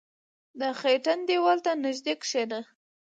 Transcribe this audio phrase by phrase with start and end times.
[0.59, 2.59] •د خټین دیوال ته نژدې کښېنه.